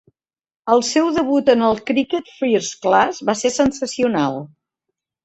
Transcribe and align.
El 0.75 0.79
seu 0.85 1.09
debut 1.17 1.51
en 1.53 1.61
el 1.67 1.77
criquet 1.89 2.31
first-class 2.39 3.21
va 3.31 3.37
ser 3.43 3.53
sensacional. 3.59 4.41